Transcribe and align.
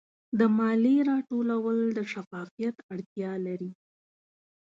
د 0.39 0.41
مالیې 0.57 0.99
راټولول 1.11 1.79
د 1.97 1.99
شفافیت 2.11 2.75
اړتیا 2.93 3.31
لري. 3.45 3.71